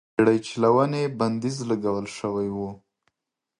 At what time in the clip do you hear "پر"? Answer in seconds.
0.09-0.11